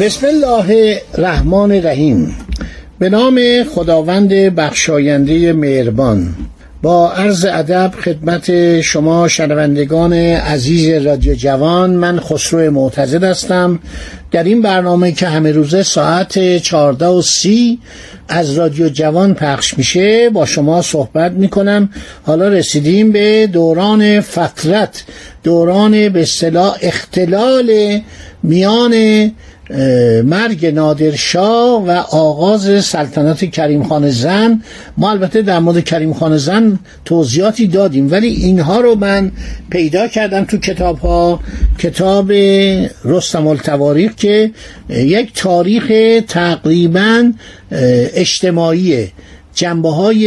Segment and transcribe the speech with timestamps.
[0.00, 2.36] بسم الله الرحمن الرحیم.
[2.98, 3.40] به نام
[3.74, 6.34] خداوند بخشاینده مهربان.
[6.82, 13.78] با عرض ادب خدمت شما شنوندگان عزیز رادیو جوان من خسرو معتزد هستم.
[14.30, 17.78] در این برنامه که همه روزه ساعت 14 و سی
[18.28, 21.90] از رادیو جوان پخش میشه با شما صحبت می‌کنم.
[22.22, 25.04] حالا رسیدیم به دوران فترت
[25.42, 28.00] دوران به اصطلاح اختلال
[28.42, 28.94] میان
[30.24, 34.62] مرگ نادرشاه و آغاز سلطنت کریم خان زن.
[34.96, 39.32] ما البته در مورد کریم خان زن توضیحاتی دادیم ولی اینها رو من
[39.70, 41.40] پیدا کردم تو کتاب ها
[41.78, 42.32] کتاب
[43.04, 44.50] رستم التواریخ که
[44.90, 45.92] یک تاریخ
[46.28, 47.32] تقریبا
[48.14, 49.08] اجتماعیه
[49.56, 50.24] جنبه های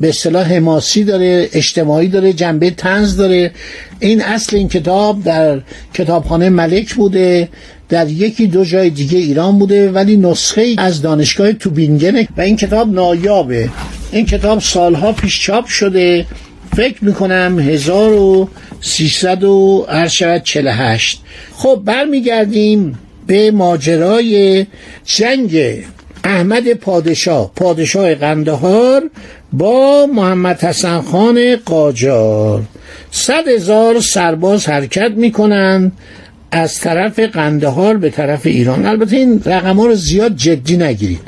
[0.00, 3.50] به اصطلاح حماسی داره اجتماعی داره جنبه تنز داره.
[4.00, 5.60] این اصل این کتاب در
[5.94, 7.48] کتابخانه ملک بوده.
[7.92, 12.92] در یکی دو جای دیگه ایران بوده ولی نسخه از دانشگاه توبینگنه و این کتاب
[12.92, 13.68] نایابه.
[14.12, 16.26] این کتاب سالها پیش چاپ شده.
[16.76, 19.86] فکر می‌کنم 1300 و
[21.56, 24.66] خب برمیگردیم به ماجرای
[25.04, 25.84] جنگ
[26.24, 29.10] احمد پادشاه پادشاه قندهار
[29.52, 32.62] با محمد حسن خان قاجار.
[33.10, 35.92] صد هزار سرباز حرکت می‌کنند.
[36.54, 38.86] از طرف قندهار به طرف ایران.
[38.86, 41.20] البته این رقم ها رو زیاد جدی نگیرید.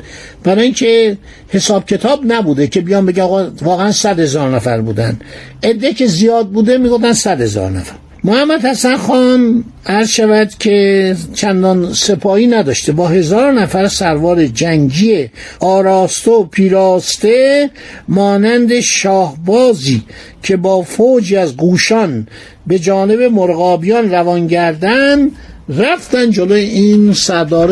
[0.43, 1.17] برای اینکه
[1.49, 3.23] حساب کتاب نبوده که بیان بگه
[3.61, 5.19] واقعا صد هزار نفر بودن.
[5.63, 7.95] عده که زیاد بوده می‌گفتن صد هزار نفر.
[8.25, 12.91] محمد حسن خان عرض شود که چندان سپاهی نداشته.
[12.91, 17.69] با هزار نفر سروار جنگی آراسته و پیراسته
[18.07, 20.03] مانند شاهبازی
[20.43, 22.27] که با فوجی از گوشان
[22.67, 25.31] به جانب مرغابیان روان گردن
[25.69, 27.71] رفتن جلوی این سردار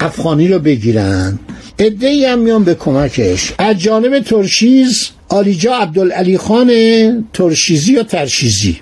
[0.00, 1.38] افغانی رو بگیرن.
[1.78, 3.52] ادهی هم میان به کمکش.
[3.58, 6.70] از جانب ترشیز آلیجا عبدالعلی خان
[7.32, 8.80] ترشیزی یا ترشیزی.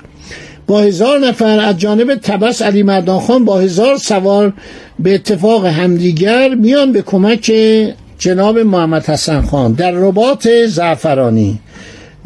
[0.69, 4.53] با هزار نفر از جانب تبس علی مردان خان با هزار سوار
[4.99, 7.53] به اتفاق همدیگر میان به کمک
[8.19, 9.73] جناب محمد حسن خان.
[9.73, 11.59] در رباط زعفرانی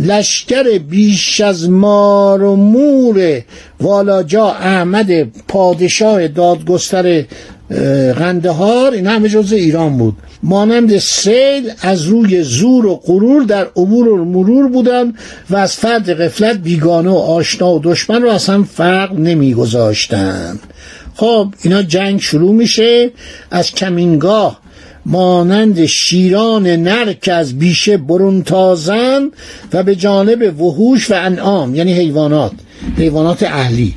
[0.01, 3.43] لشکر بیش از مار و مور
[3.81, 7.25] والاجا احمد پادشاه دادگستر
[8.19, 10.17] غندهار این همه جز ایران بود.
[10.43, 15.13] مانند سیل از روی زور و غرور در امور و مرور بودن
[15.51, 20.61] و از فرد قفلت بیگانه و آشنا و دشمن رو اصلا فرق نمیگذاشتند.
[21.15, 23.11] خب اینا جنگ شروع میشه.
[23.51, 24.63] از کمینگاه
[25.07, 29.31] مانند شیران نر که از بیشه برون تازن
[29.73, 32.53] و به جانب وحوش و انعام یعنی حیوانات
[32.97, 33.95] حیوانات اهلی.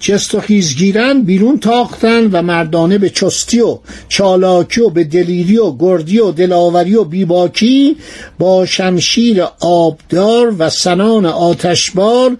[0.00, 5.58] جست و خیز گیرن بیرون تاختن و مردانه به چستی و چالاکی و به دلیری
[5.58, 7.96] و گردی و دلاوری و بیباکی
[8.38, 12.36] با شمشیر آبدار و سنان آتشبار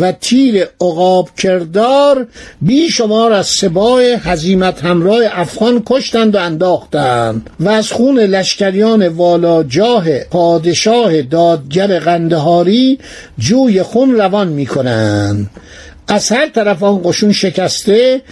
[0.00, 2.26] و تیر عقاب کردار
[2.62, 9.62] بی شمار از سبای حزیمت همراه افغان کشتند و انداختند و از خون لشکریان والا
[9.62, 12.98] جاه پادشاه دادگر غندهاری
[13.38, 15.50] جوی خون روان می کنند
[16.08, 18.22] از هر طرف آن قشون شکسته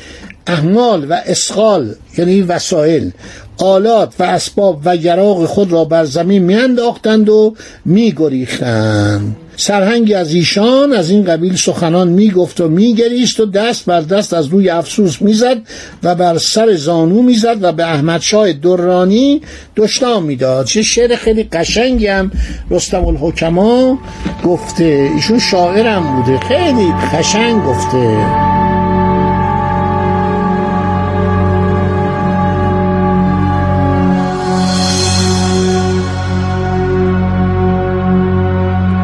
[0.47, 3.11] احمال و اسخال یعنی وسایل
[3.59, 9.37] آلات و اسباب و یراق خود را بر زمین میانداختند و میگریختند.
[9.57, 14.47] سرهنگی از ایشان از این قبیل سخنان می‌گفت و میگریست و دست بر دست از
[14.47, 15.57] روی افسوس می‌زد
[16.03, 19.41] و بر سر زانو می‌زد و به احمد شاه درانی
[19.77, 20.67] دشنام می‌داد.
[20.67, 22.31] چه شعر خیلی قشنگی هم
[22.71, 23.99] رستم الحکما
[24.45, 25.11] گفته.
[25.15, 26.39] ایشون شاعرم بوده.
[26.39, 28.66] خیلی قشنگ گفته.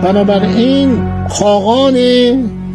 [0.02, 1.96] بنابراین خاقان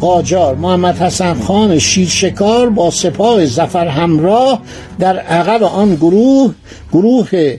[0.00, 4.60] قاجار محمد حسن خان شیرشکار با سپاه زفر همراه
[4.98, 6.54] در عقب آن گروه
[6.92, 7.56] گروه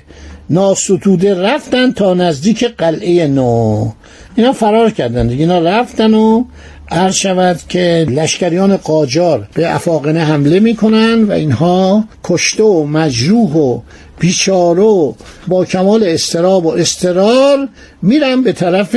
[0.49, 3.89] ناستوده رفتن تا نزدیک قلعه نو.
[4.35, 6.43] اینا فرار کردن اینا رفتن و
[6.91, 13.79] عرض شود که لشکریان قاجار به افاقنه حمله می‌کنن و اینها کشته و مجروح و
[14.19, 15.13] بیچاره
[15.47, 17.67] با کمال استراب و استرار
[18.01, 18.95] میرن به طرف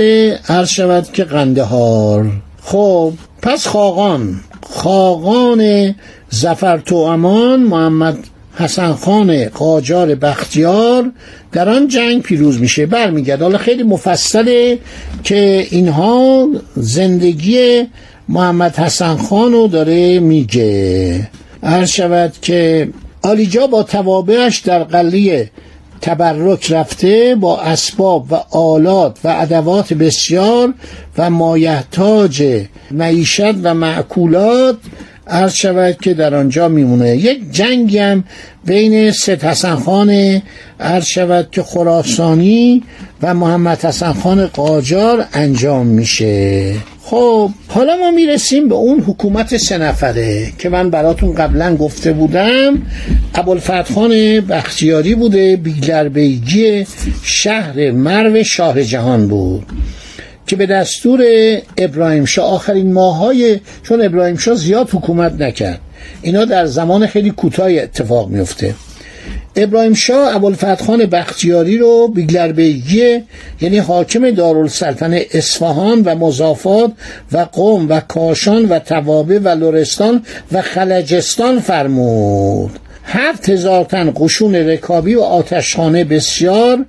[0.48, 2.30] عرض شود که قندهار.
[2.62, 3.12] خب
[3.42, 4.40] پس خاقان
[4.70, 5.94] خاقان
[6.30, 8.18] زفر تو امان محمد
[8.54, 11.12] حسن خان قاجار بختیار
[11.52, 12.86] در آن جنگ پیروز میشه.
[12.86, 14.78] برمیگرد حالا خیلی مفصله
[15.24, 17.86] که اینها زندگی
[18.28, 21.28] محمد حسن خان رو داره میگه.
[21.62, 22.88] هر شود که
[23.22, 25.50] آلیجا با توابعش در قلیه
[26.00, 30.74] تبرک رفته با اسباب و آلات و ادوات بسیار
[31.18, 34.76] و مایحتاج معیشت و معکولات
[35.32, 37.16] عرض شود که در آنجا میمونه.
[37.16, 38.24] یک جنگی هم
[38.66, 40.42] بین سید حسن خان
[40.80, 42.82] عرض شود که خراسانی
[43.22, 46.74] و محمد حسن خان قاجار انجام میشه.
[47.02, 52.82] خب حالا ما می‌رسیم به اون حکومت سه نفره که من براتون قبلا گفته بودم.
[53.34, 56.86] ابوالفتح خان بختیاری بوده بیگلر بیگی
[57.22, 59.66] شهر مرو شاه جهان بود.
[60.46, 61.22] که به دستور
[61.78, 65.80] ابراهیم شاه آخرین ماهای چون ابراهیم شاه زیاد حکومت نکرد.
[66.22, 68.74] اینا در زمان خیلی کوتاهی اتفاق میفته
[69.56, 73.22] ابراهیم شاه ابوالفتح خان بختیاری رو بیگلر بیگی
[73.60, 76.92] یعنی حاکم دارالسلطنه اصفهان و مضافات
[77.32, 80.22] و قوم و کاشان و توابه و لرستان
[80.52, 82.78] و خلجستان فرمود.
[83.04, 86.84] هفت هزار تن قشون رکابی و آتشخانه بسیار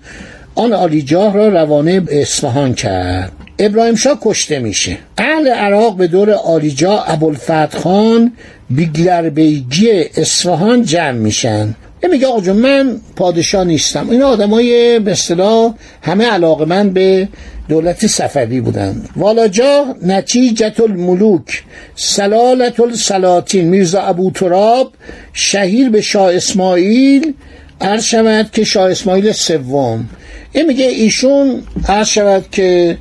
[0.55, 3.42] آن آلیجاه را روانه اصفهان کرد.
[3.65, 4.97] ابراهیم شاه کشته میشه.
[5.17, 8.31] اهل عراق به دور آلیجا ابوالفتح خان
[8.69, 11.75] بیگلر بیگی اصفهان جمع میشن.
[12.11, 14.09] میگه آقا من پادشاه نیستم.
[14.09, 17.27] این آدمای به اصطلاح همه علاقه من به
[17.69, 19.05] دولت صفوی بودن.
[19.15, 21.63] والاجا نتیجت الملوک
[21.95, 24.93] سلالت السلاطین میرزا ابو تراب
[25.33, 27.33] شهیر به شاه اسماعیل
[27.81, 28.15] عرض
[28.51, 30.09] که شاه اسماعیل سوم.
[30.51, 32.97] این میگه ایشون عرض که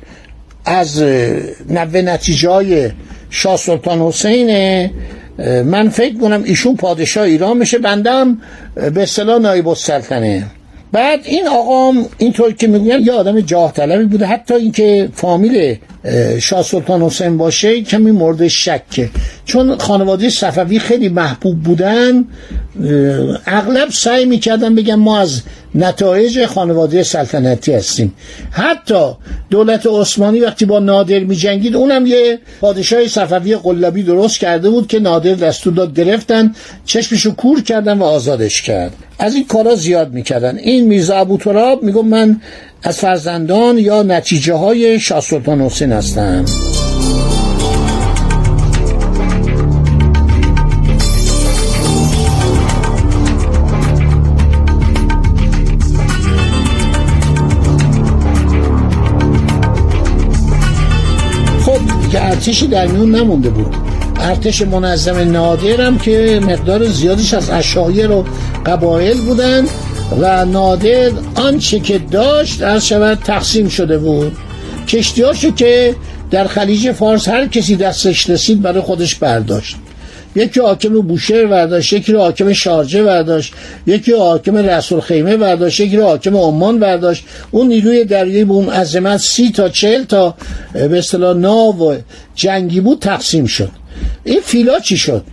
[0.65, 1.01] از
[1.69, 2.89] نوه نتیجه های
[3.29, 4.91] شاه سلطان حسینه
[5.65, 8.37] من فکر کنم ایشون پادشاه ایران میشه بندم
[8.75, 10.45] به اصطلاح نایب السلطنه.
[10.91, 15.77] بعد این آقام اینطور که می‌گویم یه آدم جاه طلبی بوده حتی اینکه فامیل
[16.41, 19.09] شاه سلطان حسین باشه کمی مورد شکه.
[19.45, 22.25] چون خانواده صفوی خیلی محبوب بودن
[23.45, 25.41] اغلب سعی می‌کردن بگن ما از
[25.75, 28.13] نتایج خانواده سلطنتی هستیم.
[28.51, 29.11] حتی
[29.49, 34.99] دولت عثمانی وقتی با نادر میجنگید اونم یه پادشاه صفوی قلابی درست کرده بود که
[34.99, 36.53] نادر دستور داد گرفتن
[36.85, 38.93] چشمشو کور کردن و آزادش کرد.
[39.19, 40.57] از این کارا زیاد می‌کردن.
[40.57, 42.41] این میرزا ابو تراب میگم من
[42.85, 46.45] از فرزندان یا نتیجه های شاه سلطان حسین هستم.
[61.65, 63.75] خب که ارتشی در میون نمونده بود.
[64.19, 68.25] ارتش منظم نادرم که مقدار زیادیش از اشایر و
[68.65, 69.65] قبایل بودن.
[70.19, 74.37] و نادر آنچه که داشت از شود تقسیم شده بود.
[74.87, 75.95] کشتیاشو که
[76.31, 79.75] در خلیج فارس هر کسی دستش رسید برای خودش برداشت.
[80.35, 83.53] یکی حاکم بوشهر برداشت یکی حاکم شارجه برداشت
[83.87, 87.25] یکی حاکم رسول خیمه برداشت یکی حاکم عمان برداشت.
[87.51, 90.35] اون نیروی دریایی به اون عظمت سی تا چل تا
[90.73, 91.95] به اصطلاح ناو
[92.35, 93.69] جنگی بود تقسیم شد.
[94.23, 95.23] این فیلا چی شد؟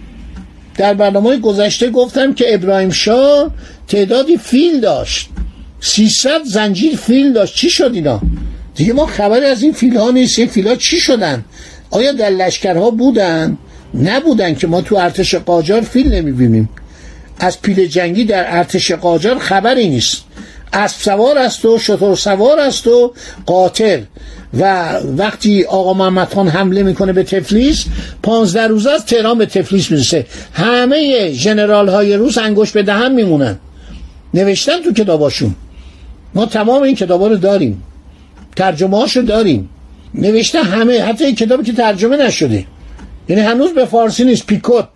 [0.81, 3.51] در برنامه گذشته گفتم که ابراهیم شاه
[3.89, 5.29] تعدادی فیل داشت.
[5.81, 7.55] 300 زنجیر فیل داشت.
[7.55, 8.21] چی شد اینا؟
[8.75, 10.39] دیگه ما خبری از این فیل ها نیست.
[10.39, 11.45] این فیل ها چی شدن؟
[11.91, 13.59] آیا در لشکرها بودن؟
[13.95, 16.69] نبودن که ما تو ارتش قاجار فیل نمی‌بینیم.
[17.39, 20.25] از پیل جنگی در ارتش قاجار خبری نیست.
[20.73, 23.13] اسب سوار است و شتر سوار است و
[23.47, 24.03] قاطر
[24.59, 27.85] و وقتی آقا محمد خان حمله می‌کنه به تفلیس
[28.23, 30.27] پانزده روز از تهران به تفلیس می‌رسه.
[30.53, 33.59] همه جنرال های روس انگوش به دهن میمونن.
[34.35, 35.55] نوشتن تو کتاباشون.
[36.35, 37.83] ما تمام این کتابا رو داریم.
[38.57, 39.69] ترجمه هاشو داریم.
[40.15, 42.67] نوشته همه حتی این کتابی که ترجمه نشده.
[43.29, 44.89] یعنی هنوز به فارسی نیست پیکوت.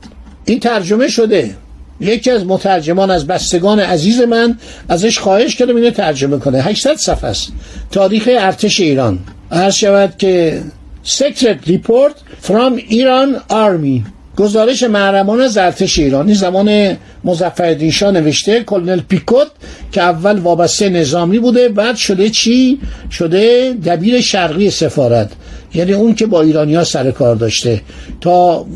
[0.44, 1.54] این ترجمه شده.
[2.00, 4.58] یکی از مترجمان از بستگان عزیز من
[4.88, 6.62] ازش خواهش کردم اینو ترجمه کنه.
[6.62, 7.52] 800 صفحه است.
[7.90, 9.18] تاریخ ارتش ایران.
[9.50, 10.62] عرض شود که
[11.04, 14.02] Secret Report from Iran Army.
[14.36, 19.46] گزارش محرمان از ارتش ایرانی زمان مظفرالدین شاه نوشته کلونل پیکوت
[19.92, 22.78] که اول وابسته نظامی بوده بعد شده چی؟
[23.10, 25.30] شده دبیر شرقی سفارت.
[25.74, 27.80] یعنی اون که با ایرانیا سر کار داشته.
[28.20, 28.66] تا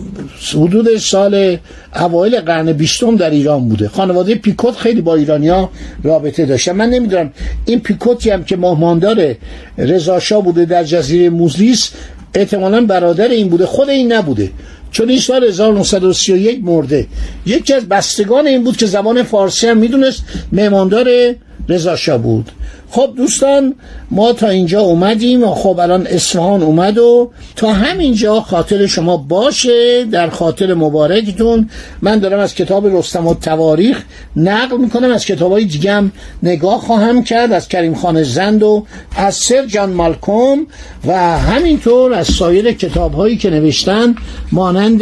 [0.55, 1.57] حدود سال
[1.97, 3.89] اوایل قرن بیستم در ایران بوده.
[3.89, 5.71] خانواده پیکوت خیلی با ایرانیا
[6.03, 7.33] رابطه داشته من نمی‌دونم
[7.65, 9.35] این پیکوتی هم که مهماندار
[9.79, 11.91] رضاشاه بوده در جزیره موزلیس
[12.35, 14.51] احتمالا برادر این بوده خود این نبوده.
[14.91, 17.07] چون این سال 1931 مرده.
[17.47, 21.35] یکی از بستگان این بود که زبان فارسی هم می‌دونست مهماندار
[21.69, 22.51] رضا بود.
[22.91, 23.75] خب دوستان
[24.11, 30.05] ما تا اینجا اومدیم و خب الان اصفهان اومد و تا همینجا خاطر شما باشه
[30.05, 31.71] در خاطر مبارکتون.
[32.03, 34.03] من دارم از کتاب رستم و تواریخ
[34.37, 38.87] نقل می‌کنم از کتاب های دیگه هم نگاه خواهم کرد از کریم خان زند و
[39.17, 40.67] از سر جان مالکوم
[41.07, 44.15] و همینطور از سایر کتاب هایی که نوشتن
[44.53, 45.01] مانند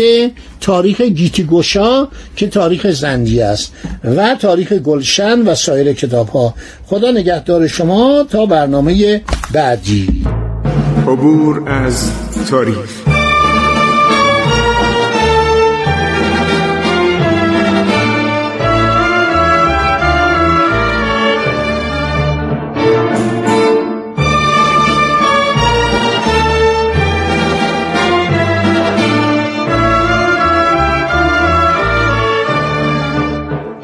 [0.60, 3.72] تاریخ گیتی گوشا که تاریخ زندی است
[4.04, 6.54] و تاریخ گلشن و سایر کتاب ها
[6.86, 9.22] خدا نگهدار شما تا برنامه
[9.52, 10.24] بعدی.
[11.06, 12.10] عبور از
[12.50, 13.15] تاریخ.